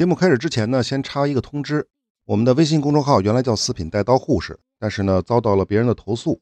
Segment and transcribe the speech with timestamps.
[0.00, 1.86] 节目开始之前呢，先插一个通知：
[2.24, 6.40] 我们的微信公众号原来叫“四品带刀护士”，但是呢，遭到了别人的投诉，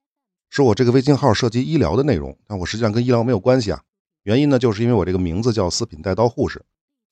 [0.48, 3.82] 说我这个微信号涉及医疗的内容，但我实际上跟医疗没有关系啊。
[4.22, 6.64] 原因呢，就是因为我这个名字叫“四品带刀护士”，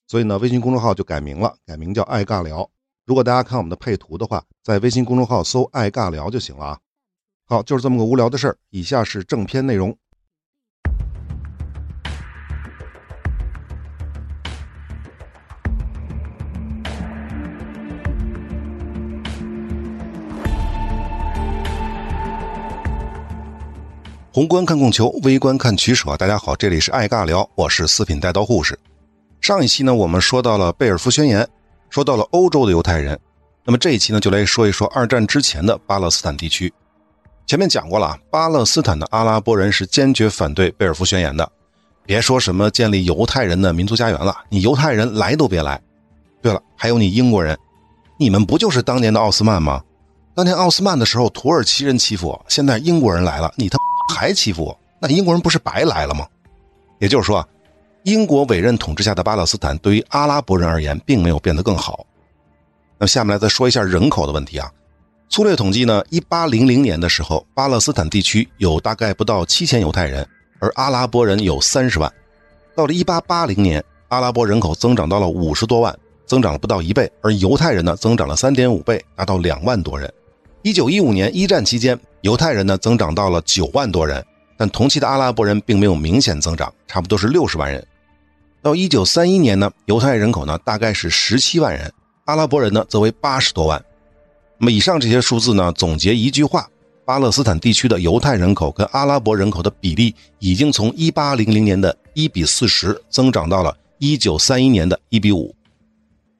[0.06, 2.71] 所以呢，微信公众号就改名了，改名叫“爱尬聊”。
[3.04, 6.78] 如果大家看我们的配图的话，在微信公众号搜“爱尬聊”就行了啊。
[7.44, 8.56] 好，就是这么个无聊的事儿。
[8.71, 9.99] 以下是正片内容。
[24.37, 26.15] 宏观看供求，微观看取舍。
[26.19, 28.79] 大家好，这里是爱尬聊，我是四品带刀护士。
[29.41, 31.49] 上一期呢，我们说到了贝尔福宣言，
[31.89, 33.19] 说到了欧洲的犹太人。
[33.65, 36.71] 那么这一期呢，就来说一说二战之前的巴勒斯坦地区。
[37.47, 41.51] 前面讲过了，巴勒斯坦的阿拉伯人是坚决反对贝尔福宣言的。
[42.05, 45.80] 别说什么建立犹太人的民族家园了，你犹太人来都别来。
[46.43, 47.59] 对了，还有你英国人，
[48.19, 49.83] 你们不就是当年的奥斯曼吗？
[50.35, 53.79] 当年奥斯曼的时候，土耳其人欺负我，现在英国人来了，你他。
[54.09, 56.26] 还欺负我，那英国人不是白来了吗？
[56.99, 57.49] 也就是说啊，
[58.04, 62.07] 英国委任统治下的巴勒斯坦对于阿拉伯人而言，并没有变得更好。
[62.98, 64.70] 那下面来再说一下人口的问题啊。
[65.28, 70.26] 粗略统计呢，一八零零年的时候，巴勒斯坦地区有大概不到七千犹太人，
[70.60, 72.10] 而阿拉伯人有三十万。
[72.74, 75.94] 到了一八八零年，阿拉伯人口增长到了五十多万，
[76.26, 80.10] 增长了不到一倍，而犹太人呢，增长了三点五倍，达到两万多人。
[80.67, 81.97] 一九一五年一战期间。
[82.22, 87.86] 犹太人呢增长到了九万多人，但同期的阿拉伯人并没有明显增长，差不多是六十万人。
[88.61, 91.92] 到一九三一年呢，犹太人口呢大概是十七万人，
[92.25, 93.81] 阿拉伯人呢则为八十多万。
[94.59, 96.69] 那么以上这些数字呢，总结一句话：
[97.05, 105.55] 巴勒斯坦地区的犹太人口跟阿拉伯人口的比例已经从一八零零年的一比四十增长到了一九三一年的一比五。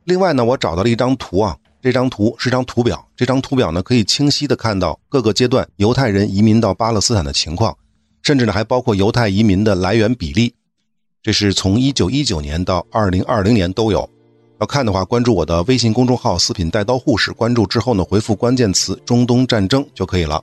[0.03, 1.57] 另外呢，我找到了一张图啊。
[1.87, 7.79] 这张图是张图表，这张图表呢可以清晰的看到各个阶段犹太人移民到巴勒斯坦的情况，
[8.25, 10.53] 甚至呢还包括犹太移民的来源比例。
[11.23, 14.11] 这是从一九一九年到二零二零年都有。
[14.59, 20.43] 要看的话，关注我的微信公众号“四品带刀护士”，关注之后呢回复关键词“中东战争”就可以了。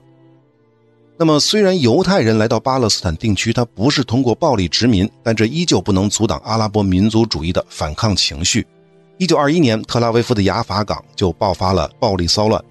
[1.18, 8.66] 那么，虽然犹太人来到巴勒斯坦定区，他不是通过暴力殖民，但这依旧不能阻挡阿拉伯民族主义的反抗情绪。
[9.18, 12.62] 一九二一年，特拉维夫的雅法港就爆发了暴力骚乱，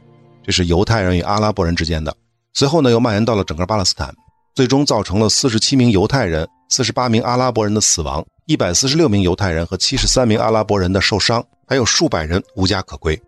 [0.43, 2.13] 这是犹太人与阿拉伯人之间的。
[2.53, 4.13] 随后呢，又蔓延到了整个巴勒斯坦，
[4.53, 13.19] 最终造成了四十七名犹太人、四十八名阿拉伯人的死亡，一百四十六名犹太人和七十三名阿拉伯人的受伤，还有数百人无家可归。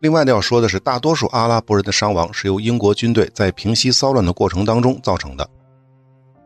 [0.00, 5.48] 另外呢，要说的是，大多数阿拉伯人的伤亡是由英国军队在平息骚乱的过程当中造成的。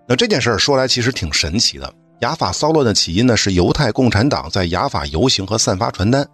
[0.06, 1.90] 那这件事儿说来其实挺神奇的。
[2.24, 6.26] 雅法骚乱的起因呢，是犹太共产党在雅法游行和散发传单。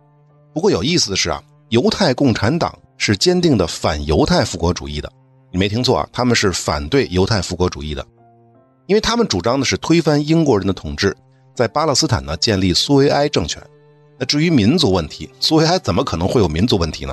[0.55, 5.11] 不过有意思的是啊，犹太共产党是坚定的反犹太复国主义的。
[5.51, 8.07] 你没听错啊，他们是反对犹太复国主义的，
[8.87, 11.13] 因为他们主张的是推翻英国人的统治，
[11.57, 13.61] 在巴勒斯坦呢建立苏维埃政权。
[14.17, 17.13] 那至于民族问题，苏维埃怎么可能会有民族问题呢？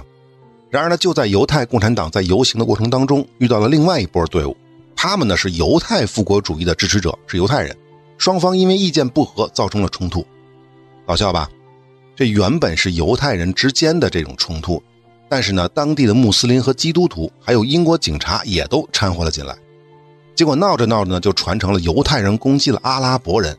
[0.69, 4.55] 然而呢，就在犹太共产党在游行的过程当中，遇到了另外一波队伍，
[4.95, 7.75] 他们呢是犹太复国主义的支持者，是犹太人。
[8.17, 10.25] 双方因为意见不合造成了冲突，
[11.05, 11.49] 搞笑吧？
[12.15, 14.81] 这原本是犹太人之间的这种冲突，
[15.29, 19.55] 但是呢，当地的穆斯林和基督徒还有英国警察也都掺和了进来，
[20.35, 23.55] 结果闹着闹着呢，就传成了犹太人攻击了阿拉伯人，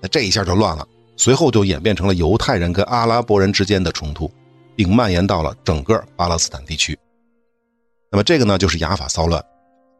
[0.00, 4.30] 那这一下就乱了，随后就演变成了犹太人跟阿拉伯人之间的冲突，
[4.74, 6.98] 并蔓延到了整个巴勒斯坦地区。
[8.10, 9.44] 那么这个呢，就是雅法骚乱。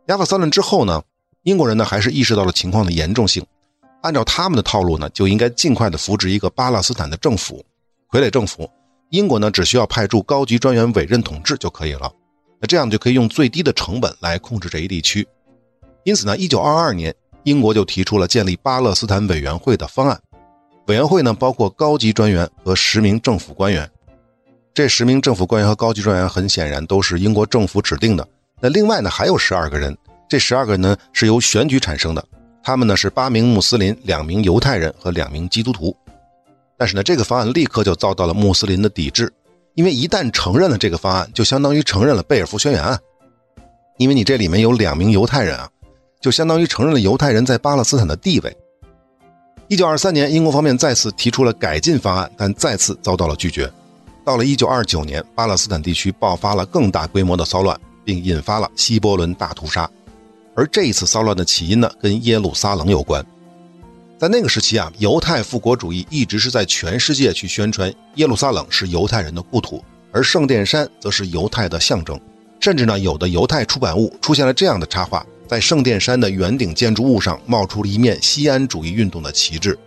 [0.07, 1.03] 雅法骚乱之后呢，
[1.43, 3.45] 英国人呢还是意识到了情况的严重性。
[4.03, 7.65] 按照他们的套路呢，就应该尽快的扶植一个巴勒斯坦的政府，
[8.11, 8.71] 傀儡政府。
[9.11, 12.13] 英国呢，只需要派驻高级专员委任统治就可以了。
[12.61, 15.27] 那这样就可以用最低的成本来控制这一地区。
[16.05, 17.15] 因此呢，一九二二年，
[17.45, 20.21] 英国就提出了建立巴勒斯坦委员会的方案。
[20.87, 23.91] 委员会呢，包括高级专员和十名政府官员。
[24.75, 28.27] 这十名政府官员和高级专员很显然都是英国政府指定的。
[28.61, 29.97] 那另外呢，还有十二个人，
[30.29, 32.25] 这十二个人呢是由选举产生的。
[32.69, 35.97] 他们呢是八名穆斯林、两名犹太人和两名基督徒，
[36.77, 39.33] 但是呢，这个方案立刻就遭到了穆斯林的抵制，
[39.75, 42.99] 因为一旦承认了这个方案，就相当于承认了贝尔福宣言啊，
[43.97, 45.67] 因为你这里面有两名犹太人啊，
[46.21, 48.55] 就相当于承认了犹太人在巴勒斯坦的地位。
[49.69, 53.73] 一九二三年，英国方面再次提出了改进方案，但再次遭到了拒绝。
[54.27, 59.91] 到了一九二九年，巴勒斯坦地区爆发了更大规模的骚乱，并引发了希伯伦大屠杀。
[60.59, 63.25] 而这一次骚乱的起因呢，跟耶路撒冷有关。
[64.19, 72.21] 在那个时期啊，犹太复国主义一直是在全世界去宣传耶路撒冷是犹太人的故土，而圣殿山则是犹太的象征。
[72.59, 79.79] 甚至呢，有的犹太出版物出现了这样的插画：在圣殿山的圆顶建筑物上冒出了一面西安主义运动的旗帜。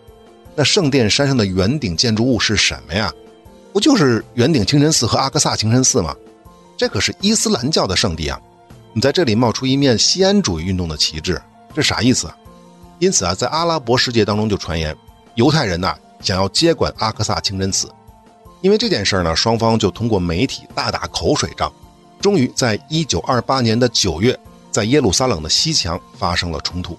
[0.56, 3.12] 那圣殿山上的圆顶建筑物是什么呀？
[3.74, 6.16] 不就是圆顶清真寺和阿克萨清真寺吗？
[6.78, 8.40] 这可是伊斯兰教的圣地啊！
[8.94, 11.42] 你在这里冒出一面西安主义运动的旗帜，
[11.74, 12.36] 这啥意思啊？
[13.00, 14.96] 因此啊，在阿拉伯世界当中就传言，
[15.36, 17.90] 犹太人呐想要接管阿克萨清真寺。
[18.60, 21.72] 因为这件事呢，双方就通过媒体大打口水仗，
[22.20, 24.38] 终于在一九二八年的九月，
[24.70, 26.98] 在耶路撒冷的西墙发生了冲突。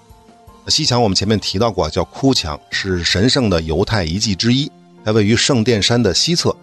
[0.69, 4.71] 西墙我们前面提到过，叫哭墙，是神圣的犹太遗迹之一，
[5.05, 6.55] 它位于圣殿山的西侧。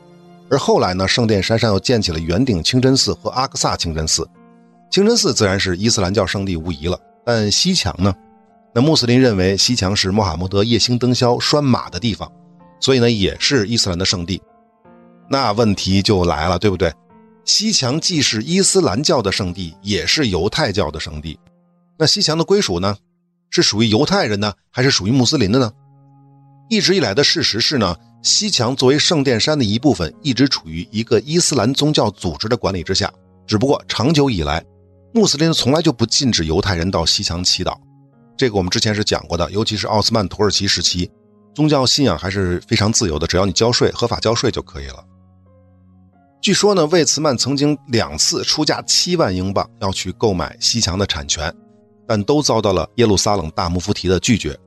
[0.51, 4.29] 而后来呢，圣殿山上又建起了圆顶清真寺和阿克萨清真寺。
[4.91, 8.13] 清真寺自然是伊斯兰教圣地无疑了，但西墙呢？
[8.75, 12.31] 那穆斯林认为西墙是穆罕默德夜行灯宵拴马的地方，
[12.81, 14.43] 所以呢也是伊斯兰的圣地。
[15.29, 16.93] 那问题就来了，对不对？
[17.45, 21.39] 西墙既是伊斯兰教的圣地，也是犹太教的圣地。
[21.97, 22.97] 那西墙的归属呢？
[23.49, 25.73] 是属于犹太人呢，还是属于穆斯林的呢？
[26.69, 33.13] 一直以来的事实是呢，西墙作为圣殿山的一部分，一直处于一个伊斯兰宗教组织的管理之下。
[33.47, 34.65] 只不过长久以来，
[35.13, 37.77] 穆斯林从来就不禁止犹太人到西墙祈祷。
[38.37, 41.11] 这个我们之前是讲过的，尤其是奥斯曼土耳其时期，
[41.55, 45.05] 宗教信仰还是非常自由的，只要你交税，合法交税就可以了。
[46.41, 51.55] 据说呢，魏茨曼曾经两次出价七万英镑要去购买西墙的产权，
[52.07, 54.59] 但都遭到了耶路撒冷大穆夫提的拒绝。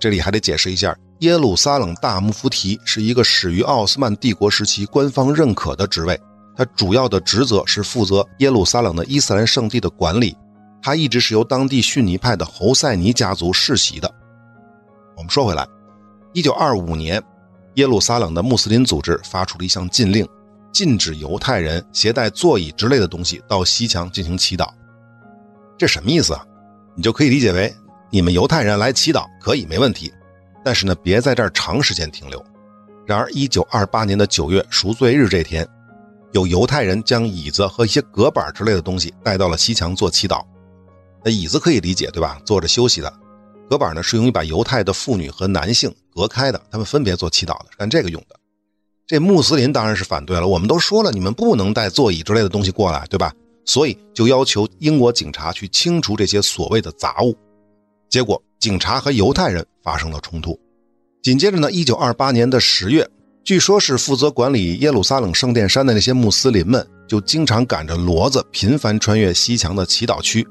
[0.00, 6.20] 这里还得解释一下，耶路撒冷大穆夫提是一个始于奥斯曼帝国时期官方认可的职位，
[6.56, 10.36] 他主要的职责是负责耶路撒冷的伊斯兰圣地的管理。
[10.82, 14.12] 他一直是由当地逊尼派的侯赛尼家族世袭的。
[15.16, 15.64] 我们说回来，
[16.32, 17.22] 一九二五年，
[17.74, 20.26] 耶路撒冷的穆斯林组织发出了一项禁令，
[20.72, 24.68] 禁止犹太人携带座椅之类的东西到西墙进行祈祷。
[25.78, 26.44] 这什么意思啊？
[26.96, 27.72] 你就可以理解为，
[28.10, 30.12] 你们犹太人来祈祷可以没问题，
[30.64, 32.44] 但是呢，别在这儿长时间停留。
[33.06, 35.66] 然而，一九二八年的九月赎罪日这天，
[36.32, 40.44] 有犹太人将椅子和一些隔板之类的东西带到了西墙做祈祷。
[41.24, 42.40] 那椅子可以理解，对吧？
[42.44, 43.12] 坐着休息的，
[43.68, 48.36] 隔板呢是用于把犹太的妇女和男性隔开的，他们分别做祈祷的，干这个用的。
[49.06, 53.32] 这穆斯林当然是反对了，我们都说了，你们不能带座椅之类的东西过来，对吧？
[53.64, 57.36] 所以就要求英国警察去清除这些所谓的杂物。
[58.08, 60.58] 结果警察和犹太人发生了冲突。
[61.22, 63.08] 紧接着呢，一九二八年的十月，
[63.44, 70.46] 据说是负责管理耶路撒冷圣殿山的那些穆斯林们，就经常赶着骡子频繁穿越西墙的祈祷区。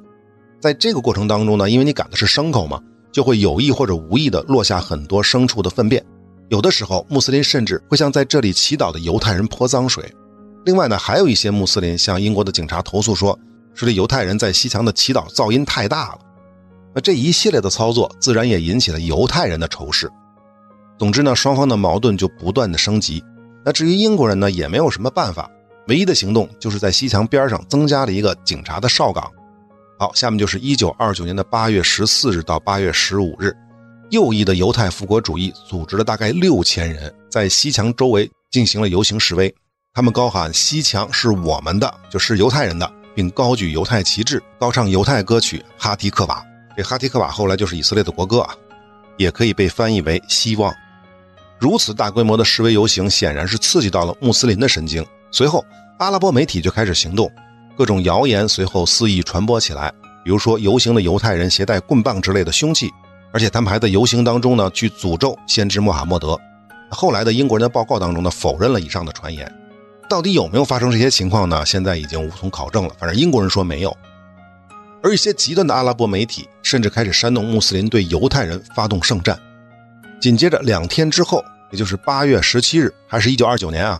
[0.59, 6.03] 在这个过程当中呢，因为你赶的是牲口嘛，就会有意或者无意的落下很多牲畜的粪便。
[6.49, 10.13] 有的时候，穆斯林甚至会向在这里祈祷的犹太人泼脏水。
[10.65, 13.39] 另外呢，还有一些穆斯林向英国的警察投诉说，
[13.73, 16.19] 说这犹太人在西墙的祈祷噪音太大了。
[16.93, 20.11] 那这一系列的操作，自然也引起了犹太人的仇视。
[21.01, 23.23] 总之呢，双方的矛盾就不断的升级。
[23.65, 25.49] 那至于英国人呢，也没有什么办法，
[25.87, 29.27] 唯一的行动就是在西墙边上增加了一个警察的哨岗。
[29.97, 33.51] 好，下面就是一九二九年的八月十四日到八月十五日，
[34.11, 39.51] 右翼的犹太复国主义组织了大概六千人，在西墙周围进行了游行示威。
[39.95, 46.35] 他们高喊“西墙是我们的，就是犹太人的”，并高举犹太旗帜，高唱犹太歌曲《哈提克瓦》。
[46.77, 48.53] 这《哈提克瓦》后来就是以色列的国歌啊，
[49.17, 50.71] 也可以被翻译为“希望”。
[51.61, 55.05] 如此大规模的示威游行，显然是刺激到了穆斯林的神经。
[55.29, 55.63] 随后，
[55.99, 57.31] 阿拉伯媒体就开始行动。
[57.77, 59.93] 各种谣言随后肆意传播起来，
[60.25, 62.89] 比如说游行的犹太人携带棍棒之类的凶器，
[63.31, 66.35] 而且他们还在游行当中呢去诅咒先知穆罕默德。
[66.89, 69.47] 后来的英国人的报告当中呢否认了以上的传言，
[70.09, 71.63] 到底有没有发生这些情况呢？
[71.63, 72.95] 现在已经无从考证了。
[72.97, 73.95] 反正英国人说没有，
[75.03, 79.39] 而一些极端的阿拉伯媒体甚至开始煽动穆斯林对犹太人发动圣战。
[80.21, 83.99] 紧接着两天之后，也就是八月十七日，还是一九二九年啊。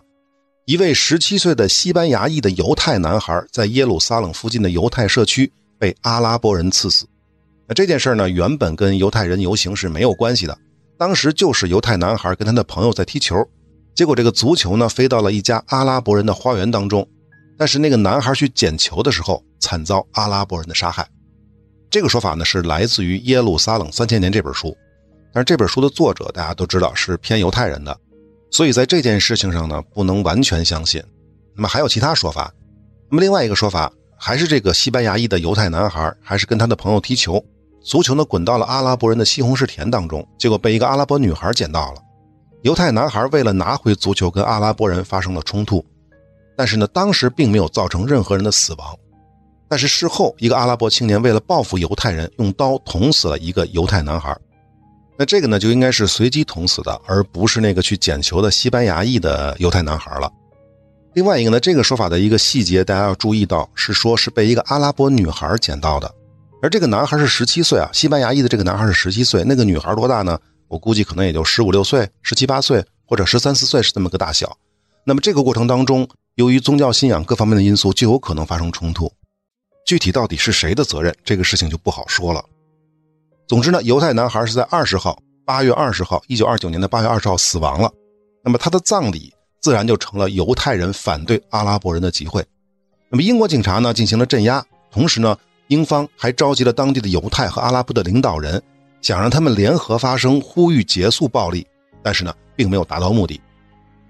[0.66, 7.04] 一位十七岁的西班牙裔的犹太男孩在耶路撒冷附近的犹太社区被阿拉伯人刺死。
[7.66, 10.56] 那这件事呢，原本跟犹太人游行是没有关系的。
[10.96, 13.36] 当时就是犹太男孩跟他的朋友在踢球，
[13.92, 17.04] 结果这个足球呢飞到了一家阿拉伯人的花园当中。
[17.58, 21.04] 但是那个男孩去捡球的时候，惨遭阿拉伯人的杀害。
[21.90, 24.76] 这个说法呢是来自于《耶路撒冷三千年》这本书，
[25.32, 27.96] 但是这本书的作者大家都知道是偏犹太人的。
[28.50, 31.02] 所以在这件事情上呢，不能完全相信。
[31.56, 32.52] 那么还有其他说法。
[33.10, 37.42] 那么另外一个说法，还是这个西班牙裔的犹太男孩，还是跟他的朋友踢球，
[37.82, 42.00] 足球呢滚到了阿拉伯人的西红柿田当中，结果被一个阿拉伯女孩捡到了。
[42.62, 45.84] 犹太男孩为了拿回足球，跟阿拉伯人发生了冲突，
[46.56, 48.96] 但是呢，当时并没有造成任何人的死亡。
[49.68, 54.36] 但是事后，一个阿拉伯青年为了报复犹太人，用刀捅死了一个犹太男孩。
[55.18, 60.30] 那这个呢，就应该是随机捅死的，而不是那个去捡球的西班牙裔的犹太男孩了。
[61.14, 66.12] 另外一个呢，这个说法的一个细节，大家要注意到，是说是被一个阿拉伯女孩捡到的，
[66.62, 70.38] 而这个男孩是十七岁啊，西班牙裔的这个男孩是十七岁，那个女孩多大呢？
[70.68, 74.56] 我估计可能也就十五六岁、十七八岁或者十三四岁是这么个大小。
[75.04, 79.12] 那么这个过程当中，由于宗教信仰各方面的因素，就有可能发生冲突。
[79.84, 82.42] 具体到底是谁的责任，这个事情就不好说了。
[83.52, 87.92] 总之呢，犹太男孩是在二十号，八月二十号，一九二九年的八月二十号死亡了。
[88.42, 89.30] 那么他的葬礼
[89.60, 92.42] 自然就成了犹太人反对阿拉伯人的集会。
[93.10, 98.58] 那么英国警察呢进行了镇压，同时呢，英方还召集了当地的犹太和阿拉伯的领导人，
[99.02, 101.66] 想让他们联合发声，呼吁结束暴力。
[102.02, 103.38] 但是呢，并没有达到目的。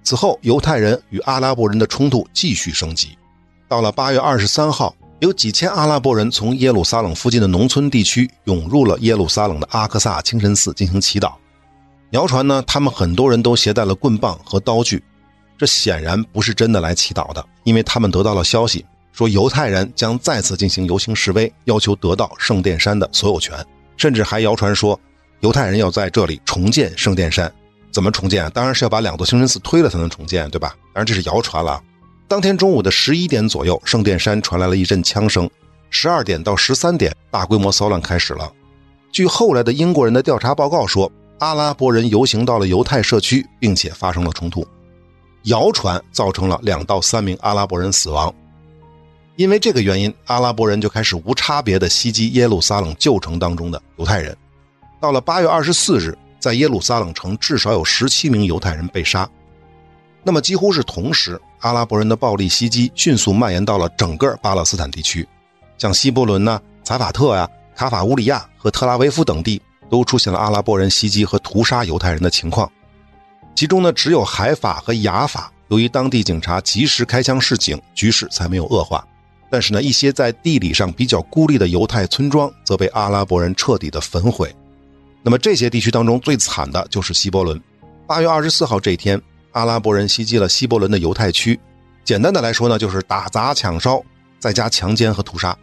[0.04, 3.18] 此后，犹太人与阿拉伯人的冲突继续升级。
[3.66, 4.94] 到了八月二十三号。
[5.22, 11.34] 有几千阿拉伯人从耶路撒冷附近的农村地区涌入了耶路撒冷的阿克萨清真寺进行祈祷。
[12.10, 15.00] 谣传呢，他们很多人都携带了棍棒和刀具，
[15.56, 23.64] 这显然不是真的来祈祷的，因为他们得到了消息，说犹太人将再次进行游行示威，要求得到圣殿山的所有权，
[23.96, 24.98] 甚至还谣传说
[25.38, 27.50] 犹太人要在这里重建圣殿山。
[27.92, 28.50] 怎么重建？
[28.50, 30.74] 当然是要把两座清真寺推了才能重建，对吧？
[30.92, 31.80] 当然这是谣传了。
[32.32, 35.46] 当天中午的十一点左右，圣殿山传来了一阵枪声。
[35.90, 38.50] 十二点到十三点，大规模骚乱开始了。
[39.10, 44.66] 据后来的英国人的调查报告说，阿拉伯人游行到了犹太社区，并且发生了冲突。
[45.42, 48.34] 谣传造成了两到三名阿拉伯人死亡。
[49.36, 54.34] 因为这个原因，阿拉伯人就开始无差别的袭击耶路撒冷旧城当中的犹太人。
[54.98, 59.28] 到了八月二十四日，在耶路撒冷城至少有十七名犹太人被杀。
[60.24, 65.28] 那么几乎是同时，阿拉伯人的暴力袭击迅速蔓延到了整个巴勒斯坦地区，
[65.78, 69.60] 像希伯伦呐、采法特呀、卡法乌里亚和特拉维夫等地
[69.90, 72.70] 都出现了阿拉伯人袭击和屠杀犹太人的情况。
[73.54, 79.04] 其中呢，只有海法和雅法，由于当地警察及时开枪示警，局势才没有恶化。
[79.50, 84.54] 但是呢，一些在地理上比较孤立的犹太村庄则被阿拉伯人彻底的焚毁。
[85.20, 87.60] 那么这些地区当中最惨的就是希伯伦。
[88.06, 89.20] 八月二十四号这一天。
[89.52, 91.58] 阿拉伯人袭击了希伯伦的犹太区，
[92.04, 94.02] 简单的来说呢，就是打砸抢烧，
[94.38, 95.56] 再加强奸和屠杀。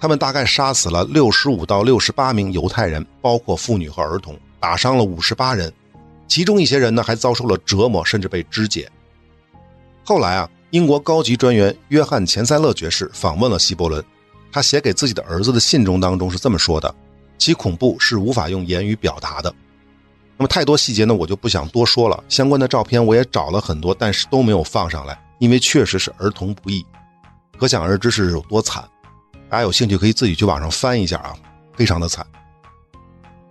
[0.00, 5.72] 他们大概杀死了六十五到六十八名犹太人，包括妇女和儿童，打伤了五十八人，
[6.28, 8.90] 其中一些人呢还遭受了折磨，甚至被肢解。
[10.04, 14.04] 后来啊，英国高级专员约翰钱塞勒爵士访问了希伯伦，
[14.52, 16.94] 他写给自己的儿子的信中当中是这么说的：
[17.38, 19.54] 其恐怖是无法用言语表达的。
[20.36, 22.24] 那么太多细节呢，我就不想多说了。
[22.28, 26.84] 相关的照片我也找了很多，但是都没有放上来，因为确实是儿童不宜，
[27.58, 28.82] 可想而知是有多惨。
[29.48, 31.36] 大家有兴趣可以自己去网上翻一下啊，
[31.76, 32.26] 非常的惨。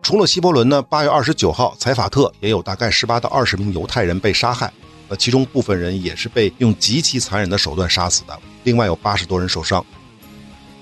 [0.02, 4.70] 除了希伯伦呢，八月二十九号，采法特也有大概十八到二十名犹太人被杀害，
[5.08, 9.86] 那其中部分人也是被用极其残忍的手段杀死的，另外有八十多人受伤。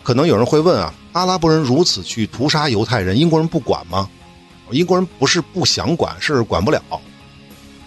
[0.01, 4.09] 可能有人会问啊，阿拉伯人如此去屠杀犹太人，英国人不管吗？
[4.71, 6.81] 英国人不是不想管，是管不了。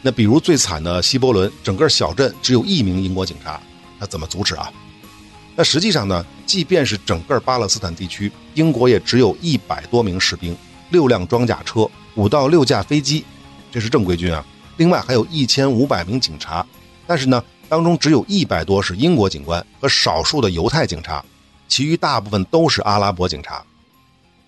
[0.03, 3.61] 那比如最惨的希伯伦，整个小镇只有一名英国警察，
[3.99, 4.71] 那怎么阻止啊？
[5.57, 10.55] 那实际上呢，即便是整个巴勒斯坦地区，英国也只有一百多名士兵，
[10.91, 13.25] 六辆装甲车，五到六架飞机，
[13.73, 14.45] 这是正规军啊。
[14.77, 16.67] 另外还有一千五百名警察，
[17.07, 21.25] 但是呢，当中只有一百多是英国警官和少数的犹太警察，
[21.69, 23.65] 其余大部分都是阿拉伯警察。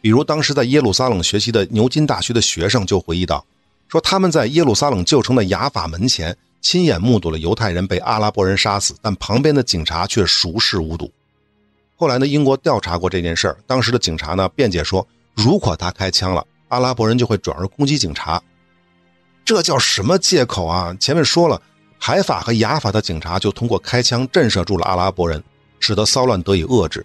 [0.06, 3.44] 比如当时在耶路撒冷学习的牛津大学的学生就回忆道
[3.90, 11.10] ：“说他们在耶路撒冷旧城的雅法门前亲眼目睹了犹太人被阿拉伯人杀死，但旁边的警察却熟视无睹。
[11.96, 18.40] 后来呢，英国调查过这件事儿，当时的警察呢辩解说，如果他开枪了，阿拉伯人就会转而攻击警察。
[19.44, 20.96] 这叫什么借口啊？
[21.00, 21.60] 前面说了，
[21.98, 25.42] 海法和雅法的警察就通过开枪震慑住了阿拉伯人，
[25.80, 27.04] 使得骚乱得以遏制。”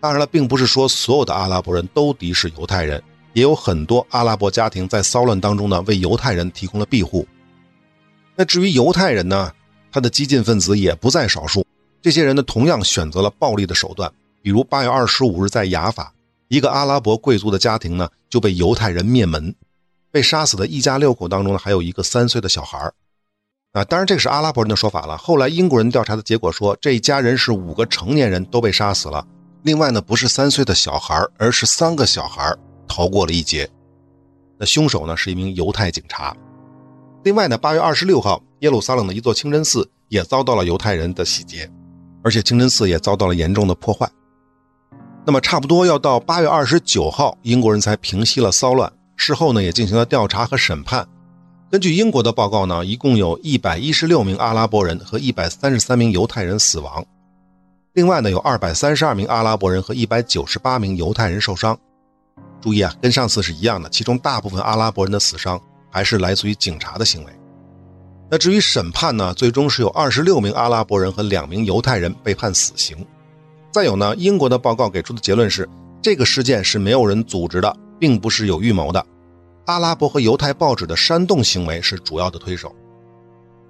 [0.00, 3.02] 当然了，并不是说所有的阿拉伯人都敌视犹太人，
[3.34, 7.26] 也有很多阿拉伯家庭在骚乱当中呢，为犹太人提供了庇护。
[8.34, 9.52] 那至于犹太人呢，
[9.92, 11.66] 他的激进分子也不在少数。
[12.00, 14.10] 这些人呢，同样选择了暴力的手段。
[14.40, 16.10] 比如八月二十五日，在雅法，
[16.48, 19.54] 一个阿拉伯贵族的家庭呢，就被犹太人灭门，
[20.10, 22.90] 被杀死的一家六口当中呢，还有一个三岁的小孩
[23.72, 25.18] 啊，当然这个是阿拉伯人的说法了。
[25.18, 29.26] 后来英国人调查的结果说，这一家人是五个成年人都被杀死了。
[29.62, 32.54] 另外呢，不是三岁的小孩，而是三个小孩，
[32.88, 33.68] 逃过了一劫。
[34.58, 36.34] 那凶手呢是一名犹太警察。
[37.24, 41.70] 另外呢，八月二十六号，耶路撒冷的一座清真寺也遭到了犹太人的洗劫，
[42.22, 44.08] 而且清真寺也遭到了严重的破坏。
[45.26, 48.90] 那么差不多要到八月二十九号，英国人才平息了骚乱。
[49.16, 51.06] 事后呢，也进行了调查和审判。
[51.70, 57.04] 根据英国的报告呢，一共有一百一十六名阿拉伯人和一百三十三名犹太人死亡。
[58.00, 61.78] 另外呢，有二百三十二名阿拉伯人和一百九十八名犹太人受伤。
[62.58, 67.32] 注意啊，跟上次是一样的，其中大部分阿拉伯人的死伤还是来自于警察的行为。
[68.30, 73.06] 那至于审判呢，最终是有二十六名阿拉伯人和两名犹太人被判死刑。
[73.70, 75.68] 再有呢，英国的报告给出的结论是，
[76.00, 79.06] 这个事件是没有人组织的，并不是有预谋的。
[79.66, 82.74] 阿拉伯和犹太报纸的煽动行为是主要的推手。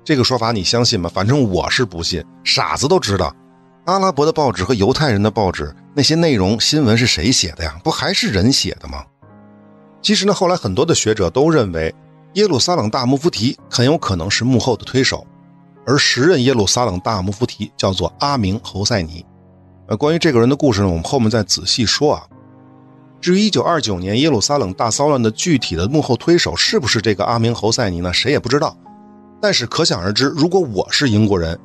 [0.04, 1.10] 这个说法你相信吗？
[1.12, 2.24] 反正我是不信。
[2.44, 3.34] 傻子都知道，
[3.90, 7.76] 阿拉伯的报纸和犹太人的报纸那些内容新闻是谁写的呀？
[7.82, 9.02] 不还是人写的吗？
[10.00, 11.92] 其实呢，后来很多的学者都认为，
[12.34, 15.26] 耶路撒冷大穆夫提很有可能是幕后的推手，
[15.84, 19.26] 而时任耶路撒冷大穆夫提叫做阿明侯赛尼。
[19.88, 22.22] 呃，关于这个人的故事呢，我们后面再仔细说啊。
[23.20, 28.12] 至于1929年耶路撒冷大骚乱的具体的幕后推手是不是这个阿明侯赛尼呢？
[28.12, 28.76] 谁也不知道。
[29.42, 31.58] 但是可想而知，如果我是英国人，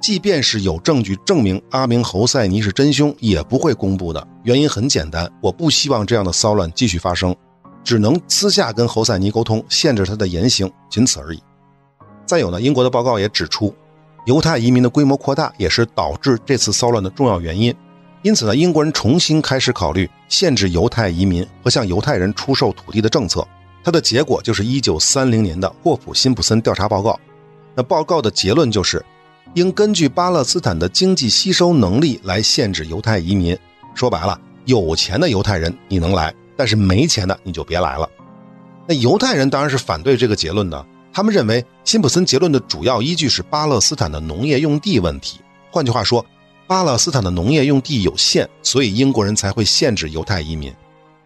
[0.00, 4.26] 即便是有证据证明阿明侯赛尼是真凶，也不会公布的。
[4.44, 7.34] 原因很简单，我不希望这样的骚乱继续发生，
[7.82, 11.42] 只能私下跟侯赛尼沟通，限制他的言行，仅此而已。
[12.24, 13.74] 再有呢，英国的报告也指出。
[14.26, 17.74] 犹太移民的规模扩大也是导致这次骚乱的重要原因，
[18.22, 23.46] 因此呢，英国人重新开始考虑限制犹太移民和向犹太人出售土地的政策。
[23.82, 27.18] 它的结果就是1930年的霍普辛普森调查报告。
[27.74, 29.02] 那报告的结论就是，
[29.54, 33.56] 应根据巴勒斯坦的经济吸收能力来限制犹太移民。
[33.94, 38.08] 说白了，有钱的犹太人你能来，但是没钱的你就别来了。
[38.86, 40.86] 那犹太人当然是反对这个结论的。
[41.12, 45.40] 他们认为，辛普森结论的主要依据是巴勒斯坦的农业用地问题。
[45.70, 46.24] 换句话说，
[46.66, 50.72] 巴勒斯坦的农业用地有限，所以英国人才会限制犹太移民。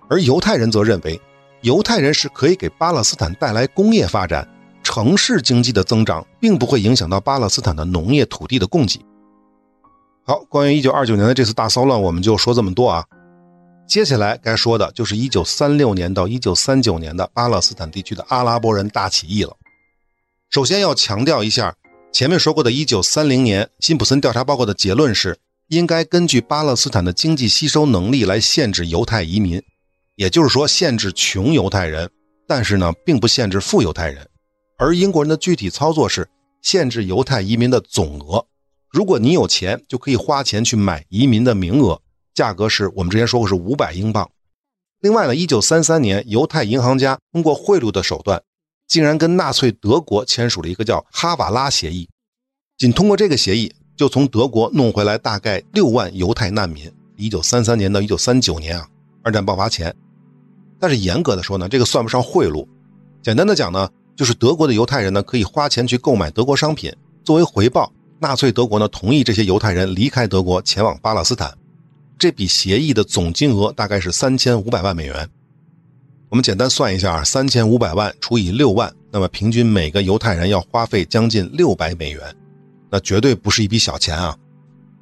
[0.08, 1.20] 而犹太人则认为，
[1.61, 4.48] 犹太人是可以给巴勒斯坦带来工业发展、
[4.94, 9.00] 城市经济的增长，并不会影响到巴勒斯坦的农业土地的供给。
[10.22, 13.02] 好，关于1929年的这次大骚乱，我们就说这么多啊。
[13.88, 19.57] 接下来该说的就是1936年到1939年的巴勒斯坦地区的阿拉伯人大起义了。
[20.50, 21.74] 首先要强调一下，
[22.12, 29.62] 前面说过的1930年辛普森调查报告的结论是，应该根据巴勒斯坦的经济吸收能力来限制犹太移民，
[30.16, 32.11] 也就是说限制穷犹太人，
[32.46, 34.28] 但是呢，并不限制富犹太人。
[34.83, 36.29] 而英国人的具体操作是
[36.61, 38.45] 限制犹太移民的总额，
[38.90, 42.01] 如果你有钱，就可以花钱去买移民的名额，
[42.35, 44.29] 价格是我们之前说过是五百英镑。
[44.99, 48.42] 另外呢，1933年犹太银行家通过贿赂的手段。
[48.88, 52.09] 竟然跟纳粹德国签署了一个叫哈瓦拉协议，
[52.77, 56.92] 仅通过这个协议，就从德国弄回来大概六万犹太难民。
[57.16, 58.88] 一九三三年到一九三九年啊，
[59.23, 59.95] 二战爆发前。
[60.81, 62.66] 但是严格的说呢，这个算不上贿赂。
[63.23, 66.92] 简单的讲呢，就是德国的犹太人呢可以花钱去购买德国商品，
[67.25, 71.53] 作为回报，纳粹德国呢同意这些犹太人离开德国前往巴勒斯坦。
[72.18, 75.29] 这笔协议的总金额大概是三千五百万美元。
[76.29, 82.22] 我们简单算一下，三千五百万除以六万，那么平均每个犹太人要花费将近六百美元，
[82.90, 84.37] 那绝对不是一笔小钱啊！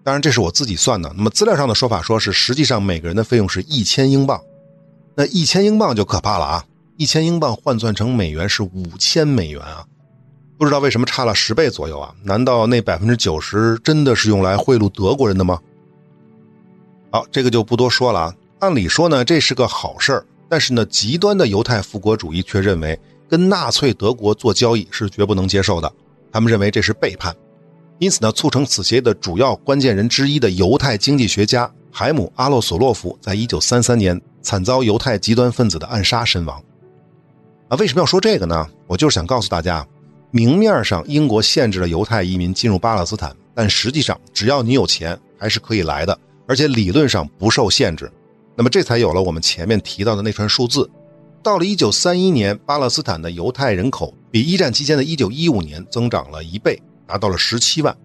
[0.02, 1.12] 当然，这是我自己算的。
[1.14, 4.40] 那么资料上的说法说是，实际上每个人的费用是一千英镑。
[5.14, 6.64] 那一千英镑就可怕了啊！
[7.00, 9.82] 一千英镑换算成美元是五千美元啊！
[10.58, 12.14] 不知道为什么差了十倍左右啊？
[12.22, 15.58] 难道那百分之九十真的是用来贿赂德国人的吗？
[17.10, 18.34] 好，这个就不多说了啊。
[18.58, 20.26] 按理说呢，这是个好事儿。
[20.46, 25.90] 但是呢，极端的犹太复国主义却认为跟纳粹德国做交易是绝不能接受的，
[26.30, 27.34] 他们认为这是背叛。
[27.98, 36.62] 因此呢，促成此协议的主要关键人之一的犹太经济学家海姆阿洛索洛夫，在一九三三年惨遭犹太极端分子的暗杀身亡。
[37.70, 38.66] 啊，为什么要说这个呢？
[38.88, 39.86] 我就是想告诉大家，
[40.32, 48.10] 明面上英国限制了犹太移民进入巴勒斯坦，但实际上只要你有钱，还是可以来的，而且理论上不受限制。
[48.56, 50.90] 那么这才有了我们前面提到的那串数字。
[51.44, 57.96] 到了1931年，巴勒斯坦的犹太人口比一战期间的1915年增长了一倍，达到了17万。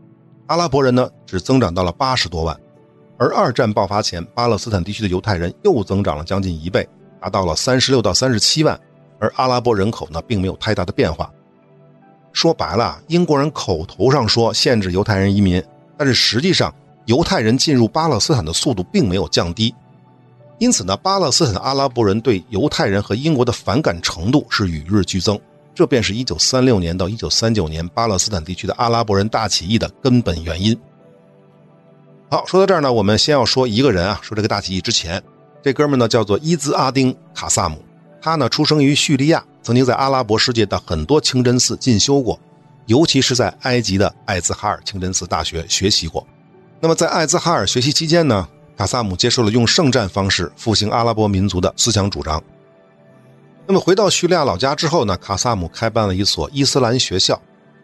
[0.45, 2.55] 阿拉伯人呢，只增长到了80多万。
[3.17, 6.87] 而二战爆发前，巴勒斯坦地区的犹太人又增长了将近一倍，
[7.19, 8.79] 达到了36到37万。
[9.19, 11.31] 而阿拉伯人口呢，并没有太大的变化。
[12.33, 15.63] 说白了，英国人口头上说限制犹太人移民，
[15.97, 16.73] 但是实际上，
[17.05, 19.73] 犹太人进入巴勒斯坦的速度并没有降低。
[20.57, 25.39] 因此呢，巴勒斯坦阿拉伯人对犹太人和英国的反感程度是与日俱增。
[25.73, 30.77] 这便是一九三六年到一九三九年巴勒斯坦地区的阿拉伯人大起义的根本原因。
[32.29, 34.17] 好，说到这儿呢，我们先要说一个人啊。
[34.21, 35.21] 说这个大起义之前，
[35.61, 37.77] 这哥们呢叫做伊兹阿丁·卡萨姆，
[38.25, 42.39] 他呢出生于叙利亚，曾经在阿拉伯世界的很多清真寺进修过，
[42.87, 46.25] 尤其是在埃及的艾兹哈尔清真寺大学学习过。
[46.79, 48.49] 那么在艾兹哈尔学习期间呢？
[48.75, 52.41] 卡萨姆接受了用圣战方式复兴阿拉伯民族的思想主张。
[53.67, 55.15] 那么回到叙利亚老家之后呢？
[55.17, 57.39] 卡萨姆开办了一所伊斯兰学校。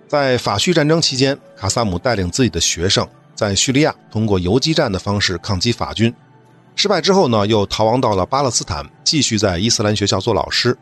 [0.08, 6.12] 在法叙战争期间，卡萨姆带领自己的学生在叙利亚通过游击战的方式抗击法军。
[6.82, 10.76] 失败之后呢，又逃亡到了巴勒斯坦，继续在伊斯兰学校做老师。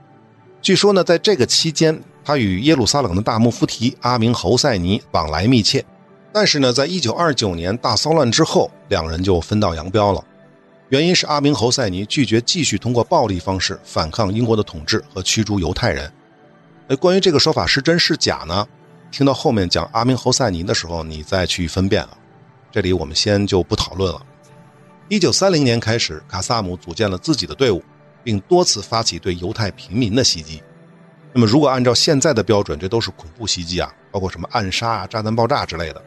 [0.62, 5.84] 据说呢，在这个期间，他与耶路撒冷的大穆夫提阿明侯赛尼往来密切。
[6.32, 10.24] 但是呢，在一九二九年大骚乱之后，两人就分道扬镳了。
[10.88, 16.10] 原因是阿明侯赛尼拒绝继续通过暴力方式反抗英国的统治和驱逐犹太人。
[16.88, 18.66] 呃，关于这个说法是真是假呢？
[19.12, 22.12] 听到后面讲阿明侯赛尼的时候，你再去分辨啊。
[22.72, 24.22] 这里我们先就不讨论了。
[25.10, 27.84] 一九三零年开始，卡萨姆组建了自己的队伍，
[28.24, 30.62] 并多次发起对犹太平民的袭击。
[31.34, 36.04] 那么，如果按照现在的标准，这都是恐怖袭击啊，包括什么暗杀啊、炸弹爆炸之类的。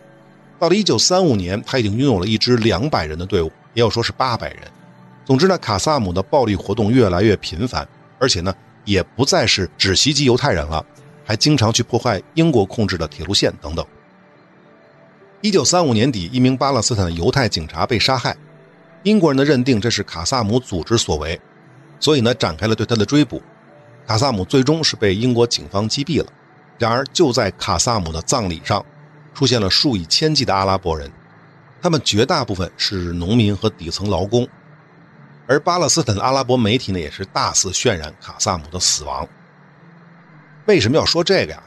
[0.57, 4.61] 到了一九三五年，他已经拥有了一支两百人的队伍，也有说是八百人。
[5.25, 7.87] 总之呢，卡萨姆的暴力活动越来越频繁，
[8.21, 10.85] 而且呢，也不再是只袭击犹太人了，
[11.25, 13.85] 还经常去破坏英国控制的铁路线等等。
[15.41, 18.37] 一九三五年底，一名巴勒斯坦的犹太警察被杀害，
[19.03, 21.41] 英国人的认定这是卡萨姆组织所为，
[21.99, 23.43] 所以呢，展开了对他的追捕。
[24.07, 26.27] 卡萨姆最终是被英国警方击毙了。
[26.79, 28.85] 然而，就在卡萨姆的葬礼上。
[29.35, 31.11] 出现了数以千计的阿拉伯人，
[31.81, 34.47] 他们绝大部分是农民和底层劳工，
[35.47, 39.27] 而巴勒斯坦的阿拉伯媒体呢也是大肆渲染卡萨姆的死亡。
[40.67, 41.63] 为什么要说这个呀？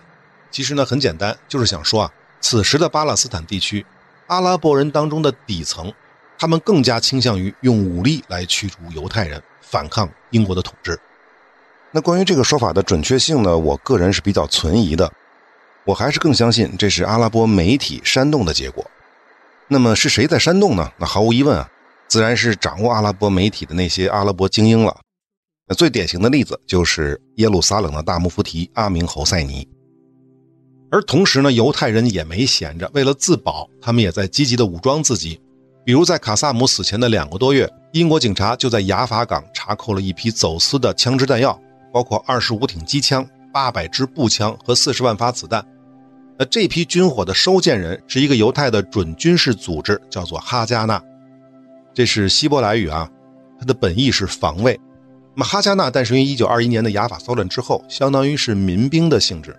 [0.52, 3.84] 其实呢很简单，就是想说啊，此时的巴勒斯坦地区，
[4.28, 5.92] 阿拉伯人当中的底层，
[6.38, 11.00] 他们更加倾向于用武力来驱逐犹太人，反抗英国的统治。
[11.92, 15.12] 那关于这个说法的准确性呢，我个人是比较存疑的。
[15.86, 18.84] 我还是更相信这是阿拉伯媒体煽动的结果。
[19.68, 20.92] 那么是谁在煽动呢？
[20.98, 21.70] 那毫无疑问啊，
[22.08, 24.98] 自然是掌握阿拉伯媒体的那些阿拉伯精英了。
[25.68, 29.68] 那最典型的例子就是耶路撒冷的大穆夫提阿明侯赛尼。
[30.92, 35.40] 而同时呢，犹太人也没闲着，为了自保，他们也在积极的武装自己。
[35.86, 41.58] 比如在卡萨姆死前的两个多月，英国警察就在雅法港查扣了一批走私的枪支弹药，
[41.94, 45.64] 包括二十五挺机枪、八百支步枪和四十万发子弹。
[46.40, 51.00] 那这批军火的收件人是一个犹太的准军事组织，叫做哈加纳，
[51.94, 53.08] 这是希伯来语啊，
[53.60, 54.80] 它的本意是防卫。
[55.36, 59.56] 那么哈加纳诞生于一九二一年的雅法骚乱之后，相当于是民兵的性质。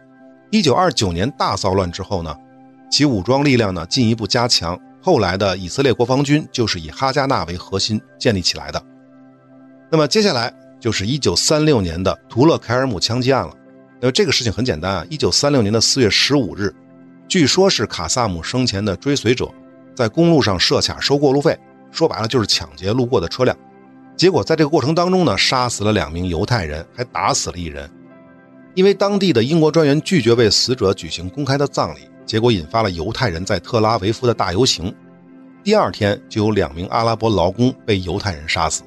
[0.50, 2.34] 一九二九年大骚乱之后呢，
[2.90, 8.82] 其武装力量呢进一步加强，后来的以色列国防军就是以哈加纳为核心建立起来的。
[9.88, 13.54] 那么接下来就是一九三六年的图勒凯尔姆枪击案了。
[14.00, 16.74] 那么这个事情很简单啊，一九三六年的四月十五日，
[17.28, 19.48] 据说是卡萨姆生前的追随者
[19.94, 21.56] 在公路上设卡收过路费，
[21.92, 23.56] 说白了就是抢劫路过的车辆。
[24.16, 27.88] 结果在这个过程当中呢，杀死了两名犹太人，还打死了一人。
[28.74, 34.94] 因为当地的英国专员拒绝为死者举行公开的葬礼，结果引发了犹太人在特拉维夫的大游行。
[35.64, 38.82] 第二天就有两名阿拉伯劳工被犹太人杀死，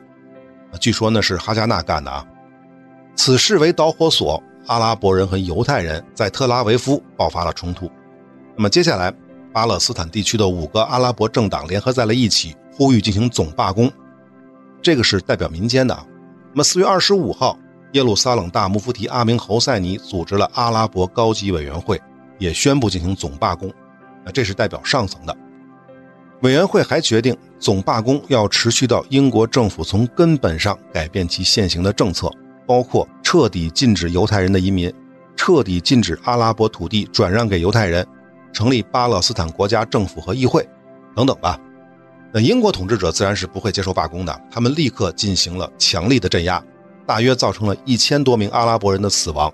[0.79, 2.25] 据说那是哈加纳干的啊。
[3.15, 4.41] 此事为导火索。
[4.67, 7.89] 阿拉伯人和犹太人在特拉维夫爆发了冲突。
[8.55, 9.11] 那么接下来，
[9.51, 13.91] 巴勒斯坦地区的五个阿拉伯政党联合在了一起，呼吁进行总罢工。
[14.79, 15.97] 这个是代表民间的。
[16.51, 17.57] 那么四月二十五号，
[17.93, 21.99] 耶路撒冷大穆夫提阿明侯赛尼组织了阿拉伯高级委员会，
[22.39, 23.71] 也宣布进行总罢工。
[24.25, 25.37] 那这是代表上层的。
[26.41, 32.31] 委员会还决定，总罢工要持续到英国政府从根本上改变其现行的政策。
[32.65, 34.93] 包括彻底禁止犹太人的移民，
[35.35, 38.05] 彻底禁止阿拉伯土地转让给犹太人，
[38.53, 40.69] 成立巴勒斯坦国家政府和议会，
[41.15, 41.59] 等等吧。
[42.31, 46.63] 那英国统治者自然是不会接受罢工的，他们立刻进行了强力的镇压，
[47.07, 49.51] 大约造成了一千多名阿拉伯人的死亡。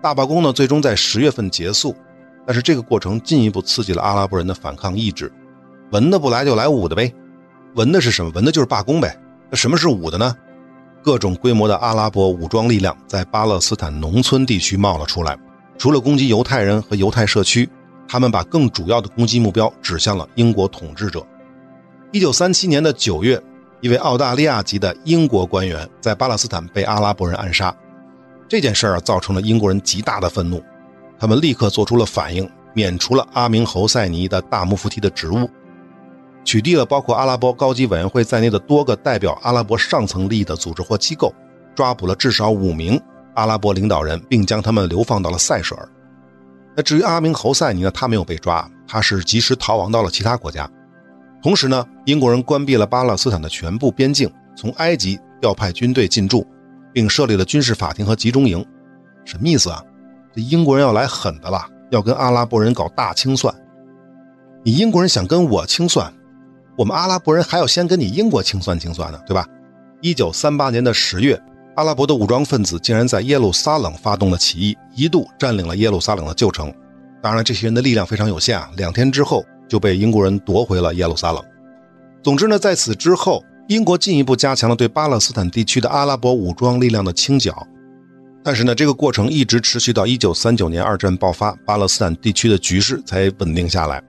[0.00, 1.94] 大罢工呢，最终在十月份结束，
[2.46, 5.30] 但是这个过程进一步刺激了阿拉伯人的反抗意志。
[5.90, 7.12] 文的不来就来武的呗，
[7.74, 8.30] 文的是什么？
[8.34, 9.18] 文的就是罢工呗。
[9.50, 10.34] 那什么是武的呢？
[11.02, 15.38] 各种规模的阿拉伯武装力量在巴勒斯坦农村地区冒了出来，
[15.78, 17.68] 除了攻击犹太人和犹太社区，
[18.08, 21.24] 他们把更主要的攻击目标指向了英国统治者。
[22.10, 23.40] 一九三七年的九月，
[23.80, 27.72] 一位澳大利亚籍的英国官员在巴勒斯坦被阿拉伯人暗杀。
[28.48, 30.60] 这件事儿啊造成了英国人极大的愤怒，
[31.18, 35.48] 他们立刻做出了反应，免除了阿明侯赛尼的大穆夫提的职务，
[36.44, 41.32] 取缔了包括阿拉伯高级委员会在内的多个代表阿拉伯上层利益的组织或机构，
[41.74, 43.00] 抓捕了至少五名
[43.34, 45.88] 阿拉伯领导人，并将他们流放到了塞舌尔。
[46.76, 47.90] 那至于阿明侯赛尼呢？
[47.90, 50.70] 他没有被抓，他是及时逃亡到了其他国家。
[51.42, 56.46] 同时呢，英国人关闭了巴勒斯坦的全部边境，从埃及调派军队进驻，
[56.92, 58.62] 并设立了军事法庭和集中营。
[59.24, 59.82] 什么意思啊？
[60.36, 63.54] 这英国人要来狠的了，要跟阿拉伯人搞大清算。
[64.62, 66.12] 你英国人想跟我清算，
[66.76, 69.46] 我们阿拉伯人还要先跟你英国清算清算呢，对吧？
[70.02, 71.42] 一九三八年的十月。
[71.76, 76.72] 阿拉伯的武装分子竟然在耶路撒冷发动了起义，一度占领了耶路撒冷的旧城。
[77.22, 81.42] 当然，这些人的力量非常有限啊，两天之后就被英国人夺回了耶路撒冷。
[82.22, 87.66] 总之呢，在此之后，英国进一步加强了对巴勒斯坦地区的阿拉伯武装力量的清剿。
[88.46, 94.00] 但是呢，这个过程一直持续到1939年二战爆发，巴勒斯坦地区的局势才稳定下来。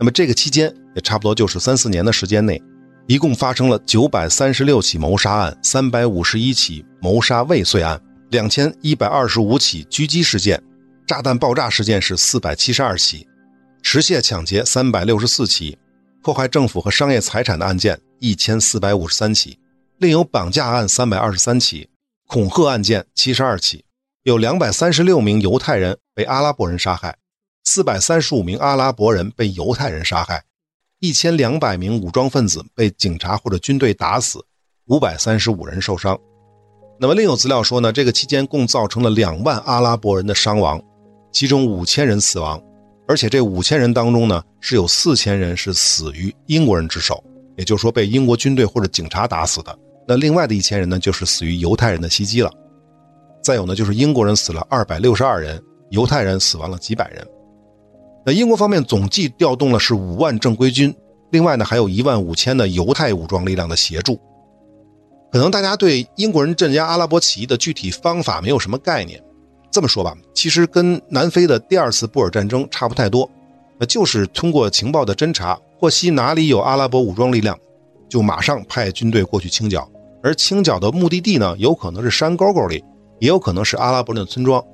[0.00, 2.60] 那么这个期间也差不多就是三四年的时间内。
[3.06, 10.60] 一共发生了九百三十六起谋杀案，三百五十一起谋杀未遂案，两千一百二十五起狙击事件，
[11.06, 13.28] 炸弹爆炸事件是四百七十二起，
[13.80, 15.78] 持械抢劫三百六十四起，
[16.20, 19.56] 破坏政府和商业财产的案件一千四百五十三起，
[19.98, 21.88] 另有绑架案三百二十三起，
[22.26, 23.83] 恐吓案件七十二起，
[24.24, 27.14] 有两百三十六名犹太人被阿拉伯人杀害，
[27.64, 30.42] 四百三十五名阿拉伯人被犹太人杀害。
[30.98, 34.42] 一千两百名武装分子被警察或者军队打死，
[34.86, 36.18] 五百三十五人受伤。
[36.98, 40.82] 那么另有资料说呢，这个期间共造成了两万阿拉伯人的伤亡，
[41.30, 42.58] 其中五千人死亡，
[43.06, 47.22] 而且这五千人当中呢，是有四千人是死于英国人之手，
[47.58, 49.78] 也就是说被英国军队或者警察打死的。
[50.08, 52.50] 那另外的一千人呢，就是死于犹太人的袭击了。
[53.44, 57.22] 再有呢，就是英国人死了二百六十二人，犹太人死亡了几百人。
[58.24, 60.92] 那英国方面总计调动了是五万正规军，
[61.30, 64.18] 另外呢还有一万五千的犹太武装力量的协助。
[65.30, 69.22] 可能大家对英国人镇压阿拉伯起义的具体方法没有什么概念。
[69.70, 73.30] 这么说吧，其实跟南非的第二次布尔战争差不太多，
[73.76, 77.58] 那就是通过情报的侦查，获悉哪里有阿拉伯武装力量，
[78.08, 79.86] 就马上派军队过去清剿。
[80.22, 82.82] 而清剿的目的地呢，有可能是山沟沟里，
[83.18, 84.64] 也有可能是阿拉伯人的村庄。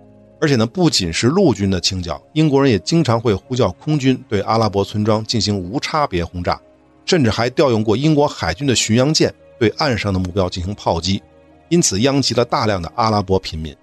[0.40, 6.58] 而且呢，不仅是陆军的清剿，英国人也经常会呼叫空军对阿拉伯村庄进行无差别轰炸，
[7.04, 11.22] 甚至还调用过英国海军的巡洋舰对岸上的目标进行炮击，
[11.68, 13.76] 因此殃及了大量的阿拉伯平民。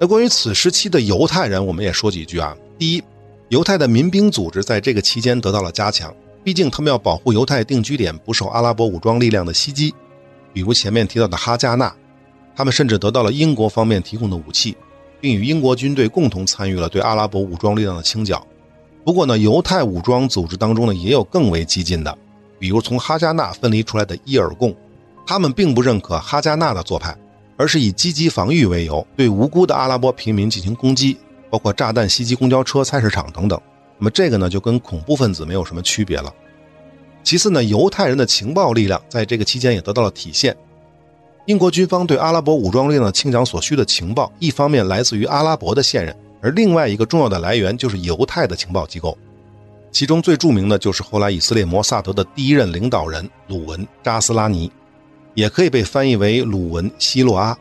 [0.00, 2.56] 那关于此时期的犹太人，我们也说几句啊。
[2.76, 3.02] 第一，
[3.50, 9.94] 犹太的民兵组织在这个期间得到了加强，毕竟他们要保护犹太定居点不受阿拉伯武装力量的袭击，
[10.52, 11.94] 比如前面提到的哈加纳，
[12.54, 14.76] 他们甚至得到了英国方面提供的武器。
[15.22, 18.44] 并与英国军队共同参与了对阿拉伯武装力量的清剿。
[19.04, 22.18] 不过呢，犹太武装组织当中呢也有更为激进的，
[22.58, 24.74] 比如从哈加纳分离出来的伊尔贡，
[25.24, 27.16] 他们并不认可哈加纳的做派，
[27.56, 31.16] 而是以积极防御为由，对无辜的阿拉伯平民进行攻击，
[31.48, 33.60] 包括炸弹袭击公交车、菜市场等等。
[33.98, 36.34] 那么这个呢，就跟恐怖分子没有什么区别了。
[37.22, 40.56] 其次呢，犹太人的情报力量在这个期间也得到了体现。
[41.46, 49.18] 英国军方对阿拉伯武装力量的清剿所需的情报，一方面来自于阿拉伯的线人，而另外一个重要的来源就是犹太的情报机构，
[49.90, 54.70] 其中最著名的就是后来以色列摩萨德的第一任领导人鲁文·扎斯拉尼，
[55.34, 57.58] 也可以被翻译为鲁文·希洛阿。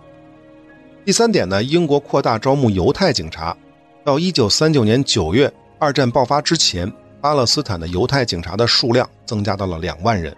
[1.04, 3.58] 第三点呢，英国扩大招募犹太警察，
[4.06, 10.32] 到1939年9月，二战爆发之前，巴勒斯坦的犹太警察的数量增加到了两万人。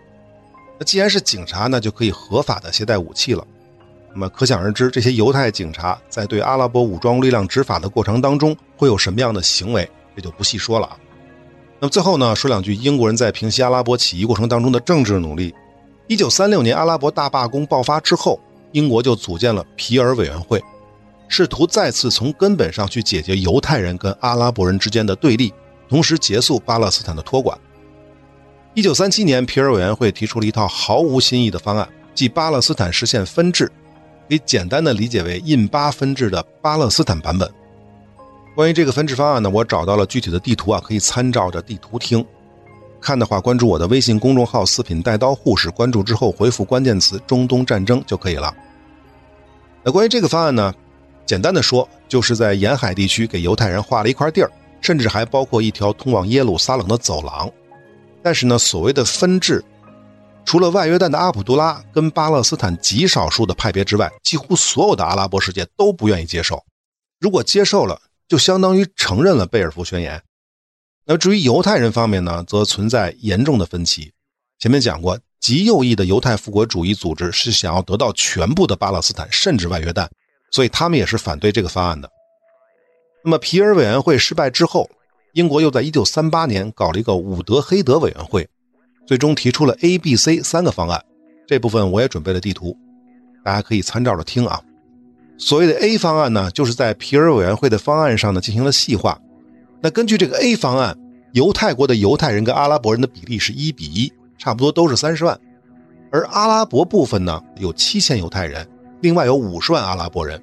[0.83, 3.47] 那既然是警察，那就可以合法的携带武器了。
[4.11, 10.97] 那么可想而知，这些犹太警察在对阿拉伯武装力量执法的过程当中会有什么样的行为，这就不细说了啊。
[11.79, 15.55] 那么最后呢，说两句英国人在平息阿拉伯起义过程当中的政治努力。
[16.07, 18.37] 一九三六年阿拉伯大罢工爆发之后，
[18.73, 20.61] 英国就组建了皮尔委员会，
[21.29, 25.53] 试图再次从根本上去解决犹太人跟阿拉伯人之间的对立，
[25.87, 27.57] 同时结束巴勒斯坦的托管。
[28.75, 33.67] 一九三七年，皮尔委员会提出了一套毫无新意的方案，即巴勒斯坦实现分治，
[34.27, 37.47] 可以简单的理解为印巴分治的巴勒斯坦版本。
[38.55, 42.25] 关于这个分治方案呢，我找到了具体的地图啊，可以参照着地图听。
[42.99, 48.51] 看的话，关注我的微信公众号“四品带刀护士”，关注之后回复关键词“中东战争”就可以了。
[49.83, 50.73] 那关于这个方案呢，
[51.27, 54.49] 简单的说，就是在沿海地区给犹太人划了一块地儿，
[54.81, 57.51] 甚至还包括一条通往耶路撒冷的走廊。
[58.23, 59.63] 但是呢，所谓的分治，
[60.45, 66.63] 除了外约旦的阿卜杜拉跟巴勒斯坦极少数的派别之外，几乎所有的阿拉伯世界都不愿意接受。
[67.19, 70.21] 如果接受了，就相当于承认了贝尔福宣言。
[71.05, 74.13] 那至于犹太人方面呢，则存在严重的分歧。
[74.59, 80.07] 前面讲过，极右翼的犹太复国主义组织是想要得到全部的巴勒斯坦，甚至外约旦，
[80.51, 82.09] 所以他们也是反对这个方案的。
[83.25, 84.89] 那么皮尔委员会失败之后，
[85.33, 88.47] 英国又在1938年搞了一个伍德黑德委员会，
[89.07, 91.03] 最终提出了 A、B、C 三个方案。
[91.47, 92.77] 这部分我也准备了地图，
[93.43, 94.61] 大家可以参照着听啊。
[95.39, 99.19] 所谓的 A 方案呢，就是在皮尔委员会的方案上呢进行了细化。
[99.81, 100.95] 那根据这个 A 方案，
[101.31, 105.37] 犹太国的犹太人跟阿拉伯人的比例是一比一，差不多都是三十万。
[106.11, 108.67] 而阿拉伯部分呢，有七千犹太人，
[109.01, 110.39] 另外有五十万阿拉伯人。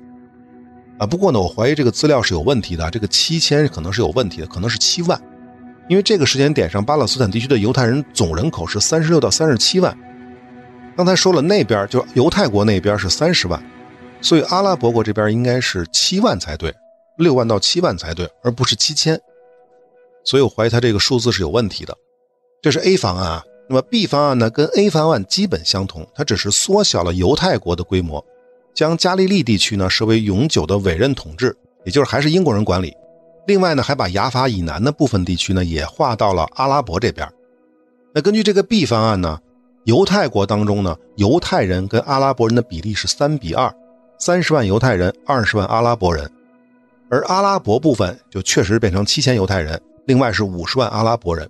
[1.00, 5.18] 啊，不过呢，我怀疑这个资料是有问题的，这个七千可能是有问题的，可能是七万，
[5.88, 9.98] 因为这个时间点上，巴勒斯坦地区的犹太人总人口是三十六到三十七万。
[10.98, 13.62] 刚才说了，那边就犹太国那边是三十万。
[14.20, 16.70] 所以阿拉伯国这边应该是七万才对，
[17.16, 19.18] 六万到七万才对，而不是七千。
[20.22, 21.96] 所以我怀疑他这个数字是有问题的。
[22.60, 23.42] 这是 A 方案啊。
[23.70, 28.22] 那么 B 方案呢，跟 A 方案基本相同，它只是缩小了犹太国的规模，
[28.80, 32.96] 将加利利地区呢设为永久的委任统治，也就是还是英国人管理。
[33.46, 37.30] 另外呢，还把雅法以南的部分地区呢也划到了阿拉伯这边。
[38.14, 39.38] 那根据这个 B 方案呢，
[39.84, 43.70] 犹太国当中呢，犹太人跟阿拉伯人的比例是三比二。
[44.18, 46.30] 三十万犹太人，二十万阿拉伯人，
[47.10, 51.46] 而阿拉伯部分就确实变成七千犹太人，另外是五十万阿拉伯人。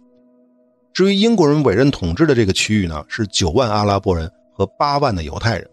[0.93, 5.71] 至于英国人委任统治的这个区域呢，是九万阿拉伯人和八万的犹太人。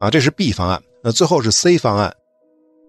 [0.00, 0.82] 啊，这是 B 方案。
[1.04, 2.12] 那最后是 C 方案。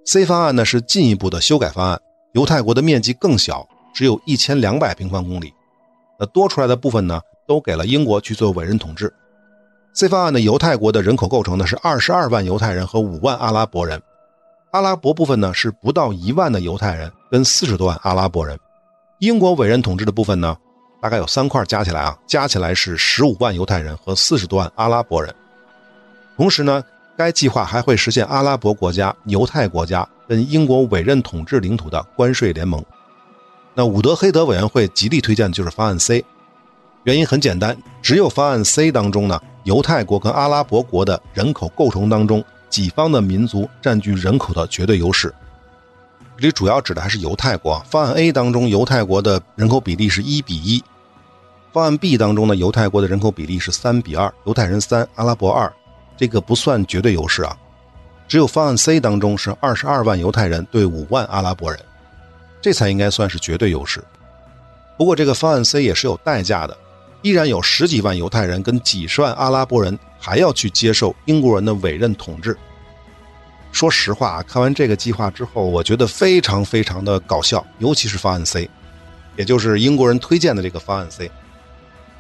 [0.06, 5.54] C 方案呢是进一步的修改方案，犹太国的面积更小，只有一千两百平方公里。
[6.18, 9.14] 那多出来的部分呢，都给了英国去做委任统治。
[9.94, 14.02] C 方案的犹太国的人口构成呢是二十二万犹太人和五万阿拉伯人，
[14.72, 18.58] 阿拉伯部分呢是不到一万的犹太人跟四十多万阿拉伯人，
[19.20, 20.56] 英国委任统治的部分呢
[21.02, 25.36] 大概有三块加起来啊，加起来是十五万犹太人和四十多万阿拉伯人。
[26.38, 26.82] 同时呢，
[27.22, 32.84] 该计划还会实现阿拉伯国家、犹太国家跟英国委任统治领土的关税联盟。
[33.76, 36.26] 那伍德黑德委员会极力推荐的就是方案 C，
[37.04, 39.40] 原因很简单，只有方案 C 当中呢。
[39.64, 45.32] 犹太国跟阿拉伯国的人口构成当中，己方的民族占据人口的绝对优势。
[46.36, 47.80] 这里主要指的还是犹太国。
[47.88, 50.82] 方案 A 当中，犹太国的人口比例是一比一；
[51.72, 55.72] 方案 B 当中呢，犹太国的人口比例是三比二，犹太人三，阿拉伯二，
[56.22, 57.58] 这个不算绝对优势啊。
[58.28, 61.80] 只有方案 C 当中是二十二万犹太人对五万阿拉伯人，
[62.62, 64.04] 这才应该算是绝对优势。
[65.00, 66.78] 不过这个方案 C 也是有代价的。
[67.24, 72.56] 依然有十几万犹太人跟几十万阿拉伯人还要去接受英国人的委任统治。
[73.72, 78.70] 说实话，看完这个计划之后，我觉得非常非常的搞笑，尤其是方案 C，
[79.38, 81.32] 也就是英国人推荐的这个方案 C。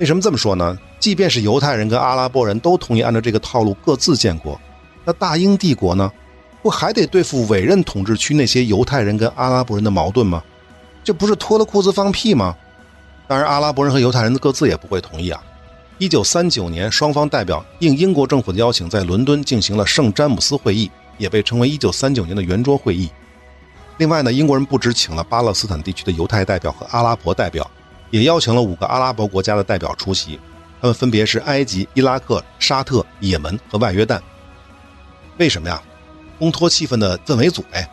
[0.01, 0.75] 为什么这么说呢？
[0.99, 4.59] 即便是犹太人跟阿拉伯人都同意按照这个套路各自建国，
[5.05, 6.11] 那大英帝国呢，
[6.63, 10.41] 不还得对付委任统治区那些犹太人跟阿拉伯人的矛盾吗？
[11.03, 12.57] 这不是脱了裤子放屁吗？
[13.27, 15.39] 当然，阿拉伯人和犹太人各自也不会同意啊。
[15.99, 23.07] 一九三九年，双方代表应英国政府的邀请，在伦敦进行了圣詹姆斯会议，也被称为一九三九年的圆桌会议。
[23.97, 27.69] 另外呢，英国人不止请了巴勒斯坦地区的犹太代表和阿拉伯代表，
[28.11, 30.39] 也邀请了五个阿拉伯国家的代表出席，
[30.79, 34.19] 他们分别是埃及、伊拉克、沙特、也门和外约旦。
[35.37, 35.81] 为什么呀？
[36.39, 37.89] 烘托气氛的氛围组呗。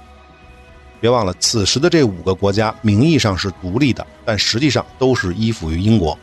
[1.01, 6.19] 别忘了，此时的这五个国家名义上是独立的，但实际上都是依附于英国。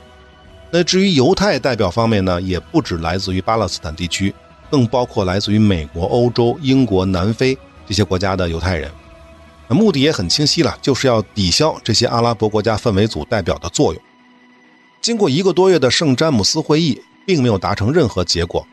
[0.70, 4.36] 那至于犹太代表方面呢，也不止来自于巴勒斯坦地区，
[4.70, 8.92] 更包括来自于美国、欧洲、英国、南非这些国家的犹太人。
[9.68, 14.02] 那目的也很清晰了，就是要抵消这些阿拉伯国家氛围组代表的作用。
[15.02, 18.66] 经过一个多月的圣詹姆斯会议，并没有达成任何结果。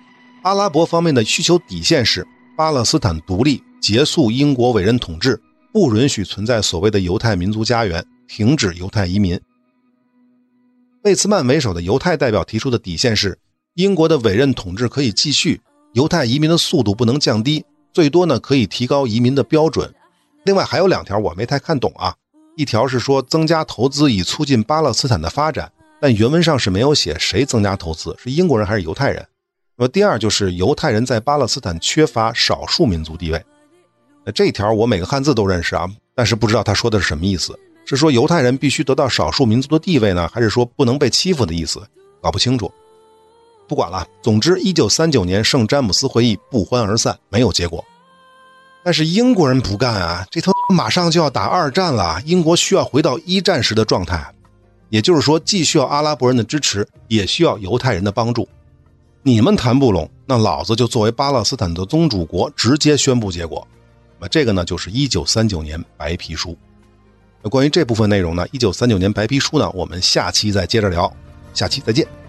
[0.43, 2.27] 阿拉伯方面的需求底线是
[2.57, 5.41] 巴勒斯坦独立，结束英国委任统治。
[5.73, 9.41] 不允许存在所谓的犹太民族家园，停止犹太移民。
[11.03, 13.39] 贝茨曼为首的犹太代表提出的底线是：
[13.75, 15.63] 英国的委任统治可以继续，
[15.95, 19.95] 犹太移民的速度不能降低，最多呢可以提高移民的标准。
[20.45, 22.15] 另外还有两条我没太看懂啊，
[22.57, 25.71] 一条是说增加投资以促进巴勒斯坦的发展，
[26.01, 29.27] 但原文上是没有写谁增加投资，是英国人还是犹太人。
[29.77, 33.43] 那么第二就是犹太人在巴勒斯坦缺乏少数民族地位。
[34.25, 37.59] 那这条我每个汉字都认识啊，但是不知道他说的是什么意思？
[37.85, 41.81] 是说犹太人必须得到少数民族的地位呢，还是说不能被欺负的意思？
[42.21, 42.71] 搞不清楚。
[43.67, 44.07] 不管了。
[44.23, 47.85] 总之，一九三九年圣詹姆斯会议不欢而散，没有结果。
[48.85, 54.35] 但是英国人不干啊，这他马上就要打二战了，英国需要回到一战时的状态，
[54.89, 58.49] 也就是说，既需要阿拉伯人的支持，也需要犹太人的帮助。
[59.23, 63.67] 你们谈不拢，那老子就作为巴勒斯坦的宗主国，直接宣布结果。
[64.19, 66.57] 那这个呢，就是一九三九年白皮书。
[67.41, 71.13] 那关于这部分内容呢，一九三九年白皮书呢，我们下期再接着聊。
[71.55, 72.22] 下期再见。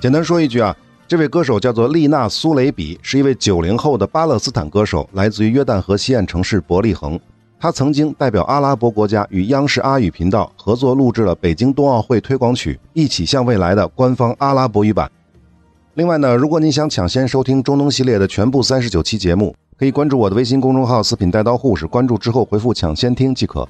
[0.00, 0.74] 简单说一句啊，
[1.08, 7.18] 这位歌手叫做丽娜·苏雷比，是一位九零后的巴勒斯坦歌手，来自于约旦河西岸城市伯利恒。
[7.58, 15.10] 他曾经代表阿拉伯国家与央视阿语频道合作录制了北京冬奥会推广曲《一起向未来》的官方阿拉伯语版。
[15.94, 23.68] 另外呢，如果你想抢先收听中东系列的全部三十九期节目，可以关注我的微信公众号“四品带刀护士”，关注之后回复“抢先听”即可。